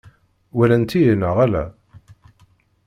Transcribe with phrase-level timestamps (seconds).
[0.55, 1.65] Walant-iyi neɣ ala?